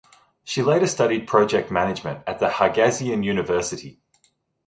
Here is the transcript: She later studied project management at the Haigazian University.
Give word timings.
She 0.43 0.63
later 0.63 0.87
studied 0.87 1.27
project 1.27 1.69
management 1.69 2.23
at 2.25 2.39
the 2.39 2.47
Haigazian 2.49 3.23
University. 3.23 3.99